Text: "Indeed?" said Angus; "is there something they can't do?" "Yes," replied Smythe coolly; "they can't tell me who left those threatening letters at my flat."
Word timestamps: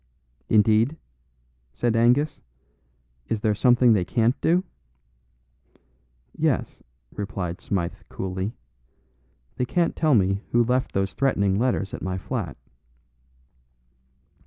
"Indeed?" 0.49 0.97
said 1.73 1.95
Angus; 1.95 2.41
"is 3.27 3.41
there 3.41 3.53
something 3.53 3.93
they 3.93 4.03
can't 4.03 4.33
do?" 4.41 4.63
"Yes," 6.35 6.81
replied 7.13 7.61
Smythe 7.61 7.93
coolly; 8.09 8.55
"they 9.57 9.65
can't 9.65 9.95
tell 9.95 10.15
me 10.15 10.41
who 10.53 10.63
left 10.63 10.93
those 10.93 11.13
threatening 11.13 11.59
letters 11.59 11.93
at 11.93 12.01
my 12.01 12.17
flat." 12.17 12.57